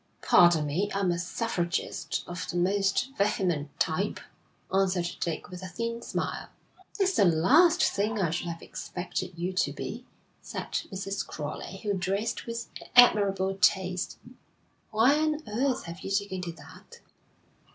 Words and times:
'Pardon 0.23 0.65
me, 0.65 0.91
I 0.93 1.01
am 1.01 1.11
a 1.11 1.19
suffragist 1.19 2.23
of 2.25 2.49
the 2.49 2.57
most 2.57 3.11
vehement 3.19 3.69
type,' 3.79 4.19
answered 4.73 5.15
Dick, 5.19 5.51
with 5.51 5.61
a 5.61 5.67
thin 5.67 6.01
smile. 6.01 6.49
'That's 6.97 7.17
the 7.17 7.25
last 7.25 7.83
thing 7.83 8.17
I 8.17 8.31
should 8.31 8.47
have 8.47 8.63
expected 8.63 9.37
you 9.37 9.53
to 9.53 9.71
be,' 9.71 10.07
said 10.41 10.71
Mrs. 10.91 11.27
Crowley, 11.27 11.81
who 11.83 11.93
dressed 11.93 12.47
with 12.47 12.69
admirable 12.95 13.55
taste. 13.61 14.17
'Why 14.89 15.19
on 15.19 15.43
earth 15.47 15.83
have 15.83 15.99
you 15.99 16.09
taken 16.09 16.41
to 16.41 16.51
that?' 16.53 16.99